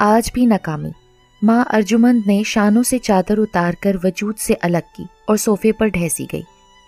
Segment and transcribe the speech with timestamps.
[0.00, 0.92] आज भी नाकामी।
[1.42, 5.88] माँ अर्जुमंद ने शानों से चादर उतार कर वजूद से अलग की और सोफे पर
[5.88, 6.42] ढहसी गई।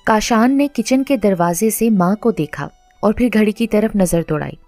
[0.07, 2.71] काशान ने किचन के दरवाजे से माँ को देखा
[3.03, 4.59] और फिर घड़ी की तरफ़ नज़र दौड़ाई।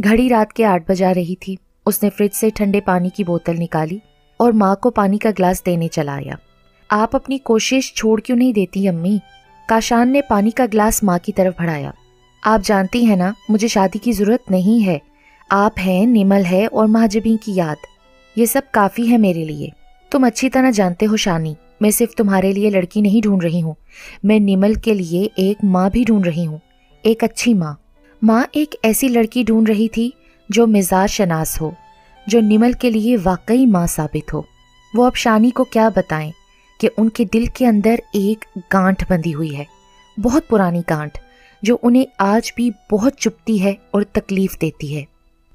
[0.00, 4.00] घड़ी रात के आठ बजा रही थी। उसने फ्रिज से ठंडे पानी की बोतल निकाली
[4.40, 6.38] और माँ को पानी का ग्लास देने चला आया।
[6.90, 9.20] आप अपनी कोशिश छोड़ क्यों नहीं देती, अम्मी?
[9.68, 11.92] काशान ने पानी का ग्लास माँ की तरफ़ बढ़ाया।
[12.44, 15.00] आप जानती हैं ना, मुझे शादी की ज़रूरत नहीं है।
[15.50, 17.76] आप हैं निमल है और महाजबी की याद।
[18.36, 19.70] ये सब काफ़ी है मेरे लिए।
[20.12, 23.74] तुम अच्छी तरह जानते हो शानी, मैं सिर्फ़ तुम्हारे लिए लड़की नहीं ढूंढ रही हूँ।
[24.24, 26.60] मैं निमल के लिए एक माँ भी ढूंढ रही हूँ,
[27.04, 27.76] एक अच्छी माँ।
[28.22, 30.12] माँ एक ऐसी लड़की ढूंढ रही थी
[30.48, 31.74] जो मिजाज शनास हो,
[32.26, 34.46] जो निमल के लिए वाकई माँ साबित हो।
[34.92, 36.32] वो अब शानी को क्या बताएँ
[36.80, 39.66] कि उनके दिल के अंदर एक गांठ बंधी हुई है,
[40.16, 41.18] बहुत पुरानी गांठ,
[41.62, 45.06] जो उन्हें आज भी बहुत चुपती है और तकलीफ़ देती है।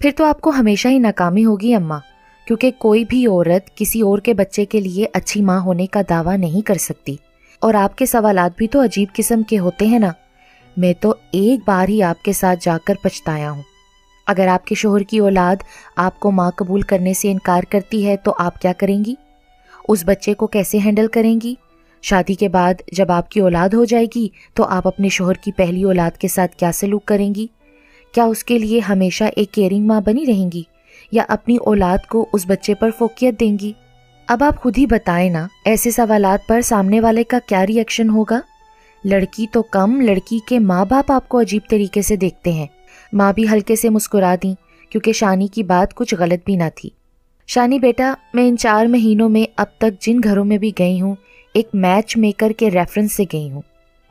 [0.02, 2.02] फिर तो आपको हमेशा ही नाकामी होगी, अम्मा,
[2.48, 6.36] क्योंकि कोई भी औरत किसी और के बच्चे के लिए अच्छी माँ होने का दावा
[6.36, 7.18] नहीं कर सकती।
[7.62, 10.14] और आपके सवालात भी तो अजीब किस्म के होते हैं ना।
[10.78, 13.64] मैं तो एक बार ही आपके साथ जाकर पछताया हूँ।
[14.28, 15.64] अगर आपके शोहर की औलाद
[15.98, 19.18] आपको माँ कबूल करने से इनकार करती है तो आप क्या करेंगी?
[19.90, 21.58] उस बच्चे को कैसे हैंडल करेंगी?
[22.04, 26.18] शादी के बाद जब आपकी औलाद हो जाएगी तो आप अपने शोहर की पहली औलाद
[26.18, 27.50] के साथ क्या सलूक करेंगी?
[28.14, 30.68] क्या उसके लिए हमेशा एक केयरिंग माँ बनी रहेंगी?
[31.14, 33.76] या अपनी औलाद को उस बच्चे पर फोकियत देंगी?
[34.30, 38.44] अब आप खुद ही बताएँ ना, ऐसे सवालात पर सामने वाले का क्या रिएक्शन होगा?
[39.06, 42.70] लड़की तो कम, लड़की के माँ बाप आपको अजीब तरीके से देखते हैं।
[43.14, 44.56] माँ भी हल्के से मुस्कुरा दी,
[44.92, 46.92] क्योंकि शानी की बात कुछ गलत भी ना थी।
[47.48, 51.18] शानी बेटा, मैं इन चार महीनों में अब तक जिन घरों में भी गई हूँ,
[51.56, 53.64] एक मैच मेकर के रेफरेंस से गई हूँ।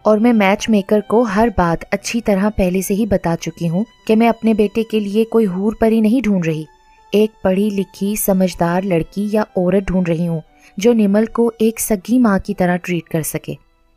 [0.04, 3.84] और मैं मैच मेकर को हर बात अच्छी तरह पहले से ही बता चुकी हूँ
[4.06, 6.66] कि मैं अपने बेटे के लिए कोई हूर परी नहीं ढूंढ रही।
[7.12, 10.42] एक पढ़ी लिखी, समझदार लड़की या औरत ढूंढ रही हूँ,
[10.78, 13.56] जो निमल को एक सगी माँ की तरह ट्रीट कर सके।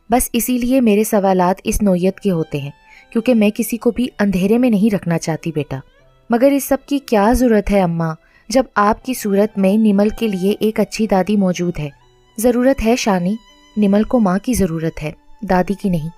[0.09, 2.73] बस इसीलिए मेरे सवालात इस नोयत के होते हैं,
[3.11, 5.81] क्योंकि मैं किसी को भी अंधेरे में नहीं रखना चाहती बेटा।
[6.29, 8.15] मगर इस सब की क्या ज़रूरत है अम्मा,
[8.49, 11.91] जब आपकी सूरत में निमल के लिए एक अच्छी दादी मौजूद है?
[12.37, 13.37] ज़रूरत है शानी,
[13.75, 15.13] निमल को माँ की ज़रूरत है।
[15.43, 16.09] दादी की नहीं।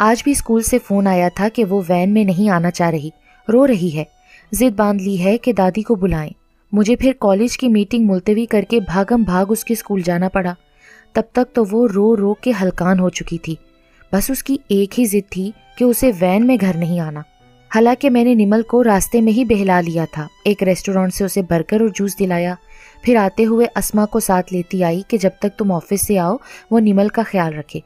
[0.00, 3.12] आज भी स्कूल से फ़ोन आया था कि वो वैन में नहीं आना चाह रही।
[3.50, 4.06] रो रही है।
[4.54, 6.34] जिद बाँध ली है कि दादी को बुलाएँ।
[6.74, 10.56] मुझे फिर कॉलेज की मीटिंग मुलतवी करके भागम भाग उसके स्कूल जाना पड़ा।
[11.14, 13.58] तब तक तो वो रो रो के हलकान हो चुकी थी।
[14.12, 17.24] बस उसकी एक ही जिद थी कि उसे वैन में घर नहीं आना।
[17.70, 21.82] हालाँकि मैंने निमल को रास्ते में ही बहला लिया था। एक रेस्टोरेंट से उसे बर्गर
[21.82, 22.56] और जूस दिलाया।
[23.04, 26.40] फिर आते हुए अस्मा को साथ लेती आई कि जब तक तुम ऑफ़िस से आओ,
[26.72, 27.82] वो निमल का ख्याल रखे।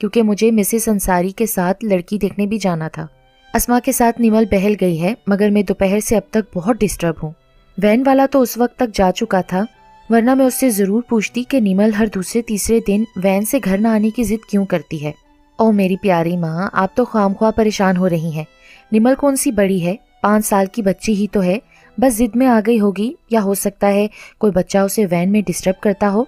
[0.00, 3.08] क्योंकि मुझे मिसेस अंसारी के साथ लड़की देखने भी जाना था।
[3.54, 7.16] अस्मा के साथ निमल बहल गई है, मगर मैं दोपहर से अब तक बहुत डिस्टर्ब
[7.22, 7.34] हूँ।
[7.78, 9.66] वैन वाला तो उस वक्त तक जा चुका था,
[10.10, 13.86] वरना मैं उससे ज़रूर पूछती कि निमल हर दूसरे तीसरे दिन वैन से घर न
[13.86, 15.14] आने की जिद क्यों करती है।
[15.58, 18.46] ओ मेरी प्यारी माँ, आप तो खाम ख्वा परेशान हो रही हैं।
[18.92, 19.98] निमल कौन सी बड़ी है?
[20.22, 21.60] पाँच साल की बच्ची ही तो है।
[21.98, 24.08] बस जिद में आ गई होगी, या हो सकता है
[24.40, 26.26] कोई बच्चा उसे वैन में डिस्टर्ब करता हो?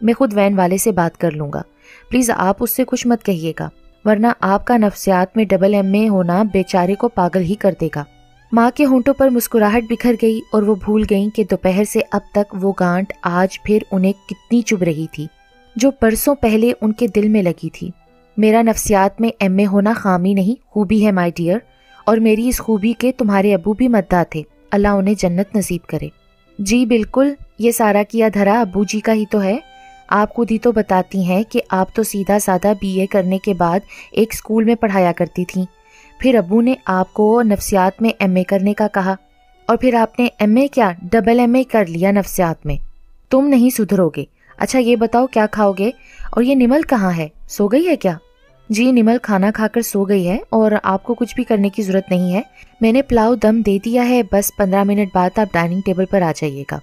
[0.00, 1.62] मैं खुद वैन वाले से बात कर लूँगा।
[2.10, 3.70] प्लीज़ आप उससे कुछ मत कहिएगा,
[4.04, 8.04] वरना आपका नफ्सियात में डबल एम ए होना बेचारे को पागल ही कर देगा।
[8.52, 12.22] माँ के होंठों पर मुस्कुराहट बिखर गई और वो भूल गई कि दोपहर से अब
[12.34, 15.28] तक वो गांठ आज फिर उन्हें कितनी चुभ रही थी,
[15.76, 17.92] जो परसों पहले उनके दिल में लगी थी।
[18.36, 21.62] मेरा नफ्सियात में एम ए होना खामी नहीं, खूबी है माई डियर
[22.06, 26.10] और मेरी इस खूबी के तुम्हारे अबू भी मद्दा थे अल्लाह उन्हें जन्नत नसीब करे।
[26.58, 29.60] जी, बिल्कुल, ये सारा किया धरा अबू जी का ही तो है।
[30.10, 33.82] आप खुद ही तो बताती हैं कि आप तो सीधा साधा बीए करने के बाद
[34.14, 35.66] एक स्कूल में पढ़ाया करती थी।
[36.20, 39.16] फिर अबू ने आपको नफ्सियात में एमए करने का कहा
[39.68, 42.78] और फिर आपने एमए क्या डबल एमए कर लिया नफ्सियात में।
[43.30, 44.26] तुम नहीं सुधरोगे।
[44.58, 45.92] अच्छा ये बताओ क्या खाओगे?
[46.36, 47.30] और ये निमल कहाँ है?
[47.48, 48.18] सो गई है क्या?
[48.70, 52.32] जी, निमल खाना खाकर सो गई है और आपको कुछ भी करने की ज़रूरत नहीं
[52.32, 52.44] है।
[52.82, 56.32] मैंने पुलाव दम दे दिया है, बस पंद्रह मिनट बाद आप डाइनिंग टेबल पर आ
[56.32, 56.80] जाइएगा।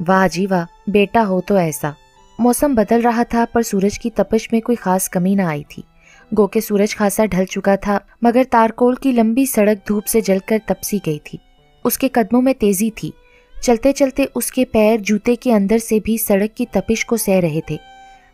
[0.00, 1.94] वाह जी वाह, बेटा हो तो ऐसा।
[2.38, 5.84] मौसम बदल रहा था, पर सूरज की तपश में कोई खास कमी ना आई थी।
[6.30, 10.60] गो के सूरज खासा ढल चुका था, मगर तारकोल की लंबी सड़क धूप से जलकर
[10.68, 11.38] तपसी गई थी।
[11.84, 13.12] उसके कदमों में तेज़ी थी।
[13.54, 17.62] चलते चलते उसके पैर जूते के अंदर से भी सड़क की तपिश को सह रहे
[17.70, 17.78] थे।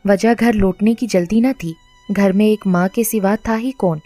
[0.04, 1.74] वजह घर लौटने की जल्दी न थी।
[2.08, 4.00] घर में एक माँ के सिवा था ही कौन,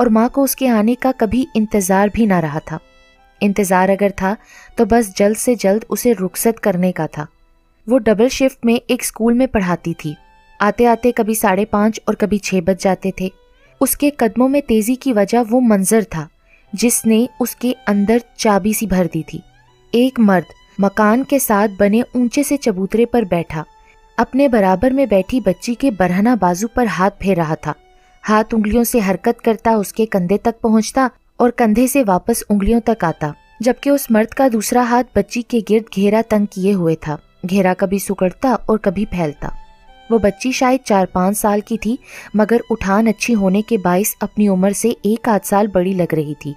[0.00, 2.78] और माँ को उसके आने का कभी इंतज़ार भी ना रहा था।
[3.40, 4.36] इंतज़ार अगर था
[4.78, 7.26] तो बस जल्द से जल्द उसे रुखसत करने का था।
[7.88, 10.14] वो डबल शिफ्ट में एक स्कूल में पढ़ाती थी।
[10.60, 13.30] आते आते कभी साढ़े पाँच और कभी छह बज जाते थे।
[13.80, 16.28] उसके कदमों में तेज़ी की वजह वो मंजर था,
[16.72, 19.42] जिसने उसके अंदर चाबी सी भर दी थी।
[19.92, 20.46] एक मर्द
[20.78, 23.64] मकान के साथ बने ऊँचे से चबूतरे पर बैठा,
[24.18, 27.74] अपने बराबर में बैठी बच्ची के बरहना बाजू पर हाथ फेर रहा था।
[28.24, 31.08] हाथ उंगलियों से हरकत करता उसके कंधे तक पहुँचता
[31.38, 33.32] और कंधे से वापस उंगलियों तक आता,
[33.62, 37.74] जबकि उस मर्द का दूसरा हाथ बच्ची के गिर्द घेरा तंग किए हुए था। घेरा
[37.74, 39.52] कभी सुकड़ता और कभी फैलता।
[40.10, 41.98] वो बच्ची शायद चार पाँच साल की थी,
[42.36, 46.34] मगर उठान अच्छी होने के बाईस अपनी उम्र से एक आध साल बड़ी लग रही
[46.34, 46.54] थी।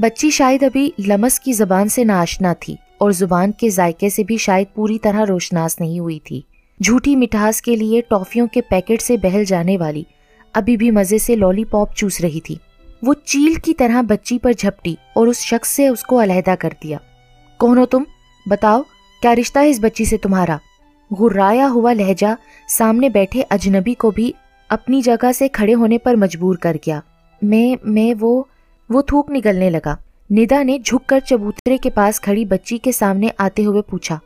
[0.00, 4.38] बच्ची शायद अभी लमस की जबान से नाशना थी और ज़ुबान के जायके से भी
[4.38, 6.44] शायद पूरी तरह रोशनास नहीं हुई थी।
[6.82, 10.06] झूठी मिठास के लिए टॉफियों के पैकेट से बहल जाने वाली,
[10.54, 12.58] अभी भी मज़े से लॉलीपॉप चूस रही थी।
[13.04, 17.00] वो चील की तरह बच्ची पर झपटी और उस शख्स से उसको अलहदा कर दिया।
[17.58, 18.06] कौन हो तुम?
[18.48, 18.84] बताओ।
[19.22, 20.58] क्या रिश्ता है इस बच्ची से तुम्हारा?
[21.10, 22.36] घुर्राया हुआ लहजा
[22.68, 24.34] सामने बैठे अजनबी को भी
[24.70, 27.00] अपनी जगह से खड़े होने पर मजबूर कर गया।
[27.42, 28.48] मैं मैं वो
[28.90, 29.96] वो थूक निकलने लगा।
[30.30, 34.18] निदा ने झुककर चबूतरे के पास खड़ी बच्ची के सामने आते हुए पूछा,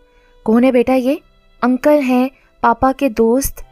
[0.47, 1.21] कौन है बेटा ये?
[1.63, 2.31] अंकल हैं,
[2.63, 3.65] पापा के दोस्त।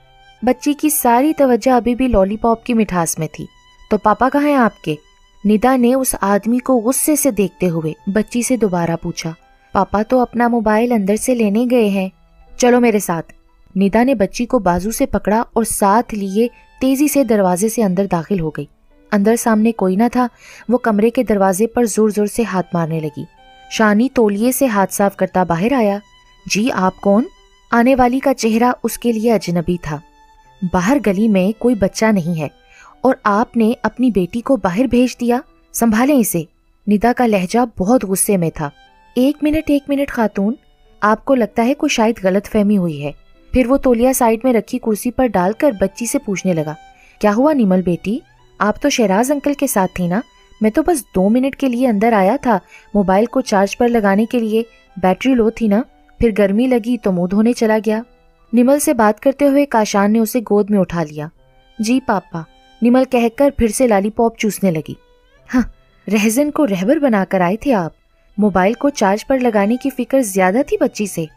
[0.42, 3.46] बच्ची की सारी तवज्जो अभी भी लॉलीपॉप की मिठास में थी।
[3.90, 4.98] तो पापा कहाँ हैं आपके?
[5.44, 9.34] निदा ने उस आदमी को गुस्से से देखते हुए बच्ची से दोबारा पूछा
[9.74, 12.10] पापा तो अपना मोबाइल अंदर से लेने गए हैं।
[12.58, 13.34] चलो मेरे साथ।
[13.74, 16.48] निदा ने बच्ची को बाजू से पकड़ा और साथ लिए
[16.80, 18.68] तेज़ी से दरवाजे से अंदर दाखिल हो गई।
[19.12, 20.28] अंदर सामने कोई ना था,
[20.70, 23.26] वो कमरे के दरवाजे पर ज़ोर ज़ोर से हाथ मारने लगी।
[23.70, 26.00] शानी तोलिए से हाथ साफ़ करता बाहर आया।
[26.46, 27.26] जी, आप कौन?
[27.70, 30.00] आने वाली का चेहरा उसके लिए अजनबी था।
[30.62, 32.50] बाहर गली में कोई बच्चा नहीं है
[33.04, 35.42] और आपने अपनी बेटी को बाहर भेज दिया।
[35.74, 36.46] संभालें इसे।
[36.86, 38.70] निदा का लहजा बहुत गुस्से में था।
[39.16, 40.56] एक मिनट एक मिनट, खातून।
[41.02, 43.12] आपको लगता है कोई शायद गलत फहमी हुई है।
[43.52, 46.74] फिर वो तोलिया साइड में रखी कुर्सी पर डालकर बच्ची से पूछने लगा,
[47.20, 48.20] क्या हुआ निमल बेटी?
[48.60, 50.22] आप तो शहराज अंकल के साथ थी ना?
[50.60, 52.60] मैं तो बस दो मिनट के लिए अंदर आया था,
[52.94, 54.64] मोबाइल को चार्ज पर लगाने के लिए।
[54.96, 55.84] बैटरी लो थी ना?
[56.20, 58.04] फिर गर्मी लगी तो मुँह धोने चला गया।
[58.52, 61.30] निमल से बात करते हुए काशान ने उसे गोद में उठा लिया।
[61.78, 62.44] जी पापा,
[62.82, 64.96] निमल कहकर फिर से लालीपॉप चूसने लगी।
[65.48, 65.70] हाँ
[66.06, 67.94] रहजन को रहबर बनाकर आए थे आप।
[68.38, 71.28] मोबाइल को चार्ज पर लगाने की फ़िक्र ज़्यादा थी बच्ची से।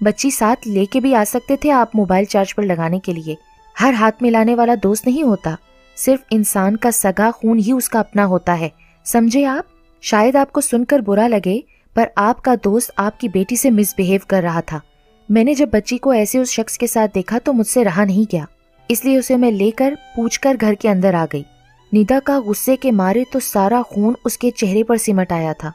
[0.00, 3.36] बच्ची साथ लेके भी आ सकते थे आप मोबाइल चार्ज पर लगाने के लिए।
[3.76, 5.56] हर हाथ मिलाने वाला दोस्त नहीं होता।
[5.96, 8.70] सिर्फ़ इंसान का सगा खून ही उसका अपना होता है।
[9.06, 9.64] समझे आप?
[10.02, 11.62] शायद आपको सुनकर बुरा लगे,
[11.96, 14.80] पर आपका दोस्त आपकी बेटी से मिसबिहेव कर रहा था।
[15.28, 18.46] मैंने जब बच्ची को ऐसे उस शख्स के साथ देखा तो मुझसे रहा नहीं गया।
[18.90, 21.44] इसलिए उसे मैं लेकर, पूछकर घर के अंदर आ गई।
[21.92, 25.72] निदा का गुस्से के मारे तो सारा खून उसके चेहरे पर सिमट आया था।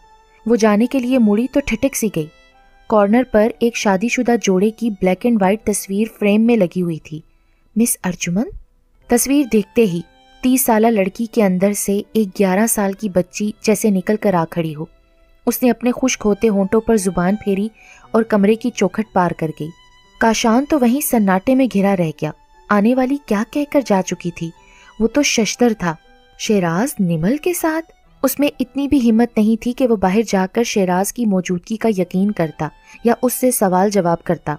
[0.49, 2.29] वो जाने के लिए मुड़ी तो ठिठक सी गई।
[2.89, 7.23] कॉर्नर पर एक शादीशुदा जोड़े की ब्लैक एंड व्हाइट तस्वीर फ्रेम में लगी हुई थी।
[7.77, 8.45] मिस अर्जुमन?
[9.09, 10.03] तस्वीर देखते ही
[10.43, 14.45] तीस साल लड़की के अंदर से एक ग्यारह साल की बच्ची जैसे निकल कर आ
[14.45, 14.89] खड़ी हो।
[15.47, 17.71] उसने अपने खुश्क होते होंठों पर ज़ुबान फेरी
[18.15, 19.69] और कमरे की चौखट पार कर गई।
[20.21, 22.33] काशान तो वहीं सन्नाटे में घिरा रह गया।
[22.71, 24.51] आने वाली क्या कहकर जा चुकी थी?
[25.01, 25.97] वो तो शस्तर था।
[26.39, 27.81] शेराज, निमल के साथ?
[28.23, 32.29] उसमें इतनी भी हिम्मत नहीं थी कि वो बाहर जाकर शेराज की मौजूदगी का यकीन
[32.29, 32.71] करता
[33.05, 34.57] या उससे सवाल जवाब करता।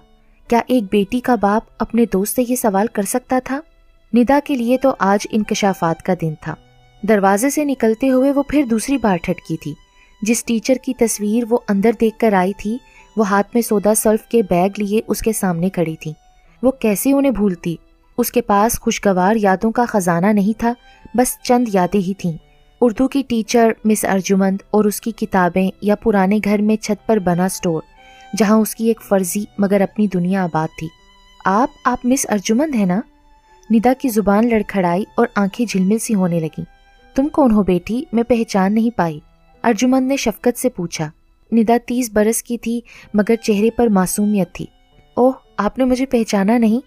[0.49, 3.63] क्या एक बेटी का बाप अपने दोस्त से ये सवाल कर सकता था?
[4.15, 6.57] निदा के लिए तो आज इंकशाफात का दिन था।
[7.05, 9.75] दरवाजे से निकलते हुए वो फिर दूसरी बार ठटकी थी।
[10.23, 12.79] जिस टीचर की तस्वीर वो अंदर देखकर आई थी,
[13.17, 16.15] वो हाथ में सोदा सल्फ के बैग लिए उसके सामने खड़ी थी।
[16.63, 17.79] वो कैसे उन्हें भूलती?
[18.17, 20.75] उसके पास खुशगवार यादों का खजाना नहीं था,
[21.15, 22.37] बस चंद यादें ही थीं।
[22.81, 27.47] उर्दू की टीचर मिस अर्जुमंद और उसकी किताबें या पुराने घर में छत पर बना
[27.47, 27.83] स्टोर,
[28.35, 30.89] जहाँ उसकी एक फर्जी मगर अपनी दुनिया आबाद थी।
[31.45, 33.03] आप आप मिस अर्जुमंद है ना?
[33.71, 36.65] निदा की ज़ुबान लड़खड़ाई और आँखें झिलमिल सी होने लगी।
[37.15, 38.07] तुम कौन हो बेटी?
[38.13, 39.21] मैं पहचान नहीं पाई।
[39.63, 41.11] अर्जुमंद ने शफकत से पूछा।
[41.53, 42.83] निदा तीस बरस की थी,
[43.15, 44.67] मगर चेहरे पर मासूमियत थी।
[45.17, 46.81] ओह, आपने मुझे पहचाना नहीं?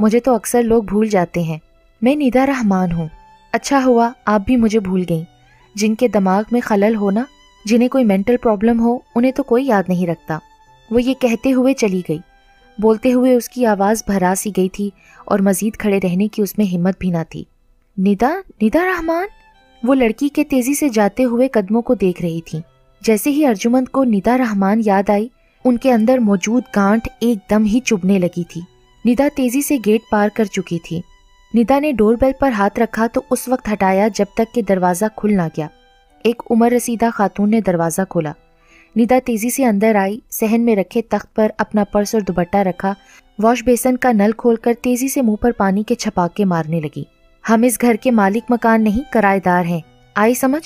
[0.00, 1.60] मुझे तो अक्सर लोग भूल जाते हैं।
[2.04, 3.10] मैं निदा रहमान हूँ।
[3.52, 5.26] अच्छा हुआ, आप भी मुझे भूल गई।
[5.76, 7.26] जिनके दिमाग में खलल हो ना,
[7.66, 10.40] जिन्हें कोई मेंटल प्रॉब्लम हो, उन्हें तो कोई याद नहीं रखता।
[10.92, 12.20] वो ये कहते हुए चली गई।
[12.80, 14.92] बोलते हुए उसकी आवाज़ भरा सी गई थी
[15.28, 17.46] और मजीद खड़े रहने की उसमें हिम्मत भी ना थी।
[17.98, 19.28] निदा निदा रहमान?
[19.84, 22.62] वो लड़की के तेज़ी से जाते हुए कदमों को देख रही थी।
[23.02, 25.30] जैसे ही अर्जुमंद को निदा रहमान याद आई,
[25.64, 28.66] उनके अंदर मौजूद गांठ एकदम ही चुभने लगी थी।
[29.06, 31.02] निदा तेज़ी से गेट पार कर चुकी थी।
[31.54, 35.32] निदा ने डोरबेल पर हाथ रखा तो उस वक्त हटाया जब तक कि दरवाज़ा खुल
[35.32, 35.68] ना गया।
[36.24, 38.32] एक उम्र रसीदा खातून ने दरवाज़ा खोला।
[38.96, 42.94] निदा तेज़ी से अंदर आई, सहन में रखे तख्त पर अपना पर्स और दुपट्टा रखा।
[43.38, 47.06] वॉश बेसन का नल खोलकर तेज़ी से मुँह पर पानी के छपाके मारने लगी।
[47.44, 49.82] हम इस घर के मालिक मकान नहीं, किराएदार हैं।
[50.16, 50.62] आई समझ?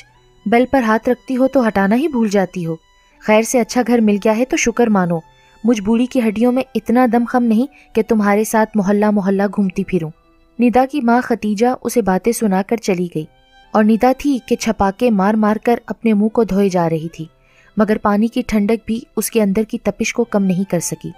[0.47, 2.79] बेल पर हाथ रखती हो तो हटाना ही भूल जाती हो।
[3.23, 5.21] खैर से अच्छा घर मिल गया है तो शुक्र मानो।
[5.65, 10.11] मुझ बूढ़ी की हड्डियों में इतना दमखम नहीं कि तुम्हारे साथ मोहल्ला मोहल्ला घूमती फिरूं।
[10.59, 13.27] निदा की माँ खतीजा उसे बातें सुनाकर चली गई
[13.75, 17.29] और निदा थी कि छपाके मार मार कर अपने मुँह को धोए जा रही थी,
[17.77, 21.13] मगर पानी की ठंडक भी उसके अंदर की तपिश को कम नहीं कर सकी।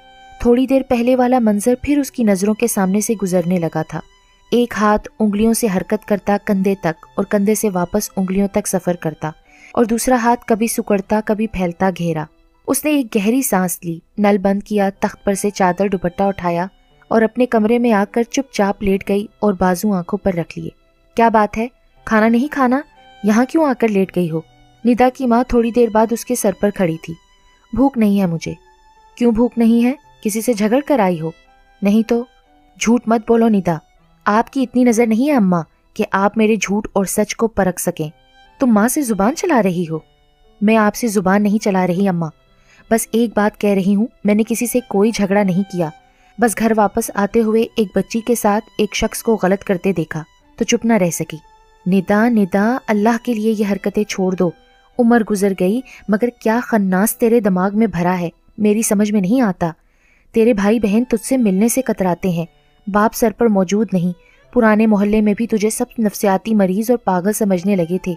[0.44, 4.00] थोड़ी देर पहले वाला मंजर फिर उसकी नज़रों के सामने से गुजरने लगा था।
[4.52, 8.96] एक हाथ उंगलियों से हरकत करता कंधे तक और कंधे से वापस उंगलियों तक सफ़र
[8.96, 9.32] करता
[9.74, 12.26] और दूसरा हाथ कभी सुकड़ता, कभी फैलता घेरा।
[12.68, 16.68] उसने एक गहरी सांस ली, नल बंद किया, तख्त पर से चादर दुपट्टा उठाया
[17.10, 20.72] और अपने कमरे में आकर चुपचाप लेट गई और बाजू आँखों पर रख लिए।
[21.16, 21.70] क्या बात है?
[22.06, 22.82] खाना नहीं खाना?
[23.24, 24.44] यहाँ क्यों आकर लेट गई हो?
[24.84, 27.16] निदा की माँ थोड़ी देर बाद उसके सर पर खड़ी थी।
[27.74, 28.56] भूख नहीं है मुझे।
[29.16, 29.96] क्यों भूख नहीं है?
[30.22, 31.32] किसी से झगड़ कर आई हो।
[31.84, 32.26] नहीं तो?
[32.82, 33.80] झूठ मत बोलो निदा।
[34.26, 35.64] आपकी इतनी नज़र नहीं है अम्मा,
[35.96, 38.10] कि आप मेरे झूठ और सच को परख सकें।
[38.60, 40.04] तुम माँ से ज़ुबान चला रही हो।
[40.62, 42.30] मैं आपसे ज़ुबान नहीं चला रही अम्मा।
[42.90, 45.92] बस एक बात कह रही हूँ, मैंने किसी से कोई झगड़ा नहीं किया।
[46.40, 50.24] बस घर वापस आते हुए एक बच्ची के साथ एक शख्स को गलत करते देखा
[50.58, 51.38] तो चुप ना रह सकी।
[51.88, 54.52] निदा निदा, अल्लाह के लिए ये हरकतें छोड़ दो।
[54.98, 58.30] उम्र गुजर गई, मगर क्या खन्नास तेरे दिमाग में भरा है?
[58.60, 59.72] मेरी समझ में नहीं आता।
[60.34, 62.46] तेरे भाई बहन तुझसे मिलने से कतराते हैं।
[62.86, 64.14] बाप सर पर मौजूद नहीं।
[64.52, 68.16] पुराने मोहल्ले में भी तुझे सब नफसियाती मरीज़ और पागल समझने लगे थे।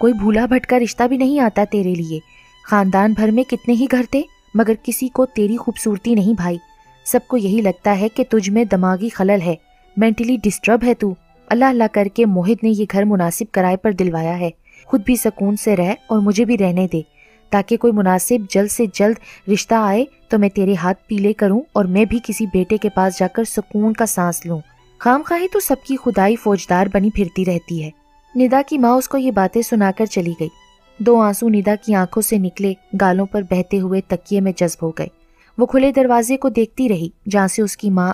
[0.00, 2.20] कोई भूला भटका रिश्ता भी नहीं आता तेरे लिए।
[2.66, 4.24] खानदान भर में कितने ही घर थे,
[4.56, 6.60] मगर किसी को तेरी खूबसूरती नहीं भाई।
[7.06, 9.56] सबको यही लगता है कि तुझ में दिमागी खलल है।
[9.96, 11.14] मेंटली डिस्टर्ब है तू।
[11.50, 14.52] अल्लाह अल्लाह करके मोहित ने ये घर मुनासिब किराए पर दिलवाया है।
[14.88, 17.04] खुद भी सुकून से रह और मुझे भी रहने दे।
[17.52, 19.18] ताकि कोई मुनासिब जल्द से जल्द
[19.48, 23.18] रिश्ता आए तो मैं तेरे हाथ पीले करूँ और मैं भी किसी बेटे के पास
[23.18, 24.62] जाकर सुकून का सांस लूँ।
[25.00, 27.92] खाम खाही तो सबकी खुदाई फौजदार बनी फिरती रहती है।
[28.34, 30.50] निदा की माँ उसको ये बातें सुनाकर चली गई।
[30.98, 34.90] दो आँसू निदा की आँखों से निकले, गालों पर बहते हुए तकिए में जज्ब हो
[34.90, 35.10] गए।
[35.58, 38.12] वो खुले दरवाजे को देखती रही जहाँ से उसकी माँ